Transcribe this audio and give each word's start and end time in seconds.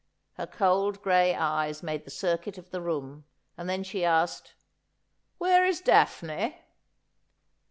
Her 0.33 0.47
cold 0.47 1.03
gray 1.03 1.35
eyes 1.35 1.83
made 1.83 2.05
the 2.05 2.09
circuit 2.09 2.57
of 2.57 2.71
the 2.71 2.81
room, 2.81 3.23
and 3.55 3.69
then 3.69 3.83
she 3.83 4.03
asked:' 4.03 4.55
Where 5.37 5.63
is 5.63 5.79
Daphne 5.79 6.55